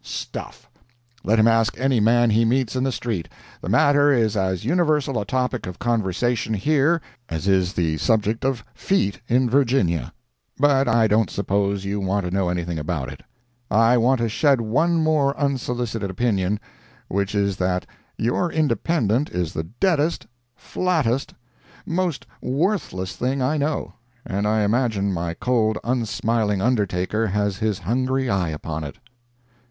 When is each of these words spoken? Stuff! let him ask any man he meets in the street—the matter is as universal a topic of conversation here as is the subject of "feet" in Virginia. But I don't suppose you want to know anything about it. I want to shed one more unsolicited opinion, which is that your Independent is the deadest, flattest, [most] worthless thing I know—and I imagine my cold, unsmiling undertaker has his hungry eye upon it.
Stuff! 0.03 0.67
let 1.23 1.37
him 1.37 1.47
ask 1.47 1.79
any 1.79 1.99
man 1.99 2.31
he 2.31 2.43
meets 2.43 2.75
in 2.75 2.83
the 2.83 2.91
street—the 2.91 3.69
matter 3.69 4.11
is 4.11 4.35
as 4.35 4.65
universal 4.65 5.19
a 5.21 5.25
topic 5.27 5.67
of 5.67 5.77
conversation 5.77 6.55
here 6.55 6.99
as 7.29 7.47
is 7.47 7.73
the 7.73 7.97
subject 7.97 8.43
of 8.43 8.63
"feet" 8.73 9.19
in 9.27 9.47
Virginia. 9.47 10.11
But 10.57 10.87
I 10.87 11.05
don't 11.05 11.29
suppose 11.29 11.85
you 11.85 11.99
want 11.99 12.25
to 12.25 12.31
know 12.31 12.49
anything 12.49 12.79
about 12.79 13.13
it. 13.13 13.21
I 13.69 13.95
want 13.95 14.19
to 14.21 14.27
shed 14.27 14.59
one 14.59 14.95
more 15.03 15.37
unsolicited 15.39 16.09
opinion, 16.09 16.59
which 17.07 17.35
is 17.35 17.57
that 17.57 17.85
your 18.17 18.51
Independent 18.51 19.29
is 19.29 19.53
the 19.53 19.65
deadest, 19.79 20.25
flattest, 20.55 21.35
[most] 21.85 22.25
worthless 22.41 23.15
thing 23.15 23.39
I 23.43 23.55
know—and 23.57 24.47
I 24.47 24.61
imagine 24.61 25.13
my 25.13 25.35
cold, 25.35 25.77
unsmiling 25.83 26.59
undertaker 26.59 27.27
has 27.27 27.57
his 27.57 27.77
hungry 27.77 28.31
eye 28.31 28.49
upon 28.49 28.83
it. 28.83 28.95